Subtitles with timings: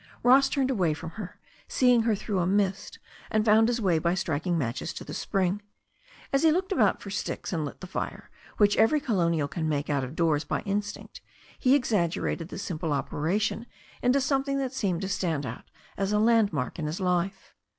[0.23, 2.97] Ross turned away from her, seeing her through a mist,
[3.29, 5.61] and found his way by striking matches to the spring.
[6.33, 9.91] As he looked about for sticks and lit the fire, which every colonial can make
[9.91, 11.21] out of doors by instinct,
[11.59, 13.67] he exaggerated the simple operation
[14.01, 17.53] into something that seemed to stand out as a landmark in his life.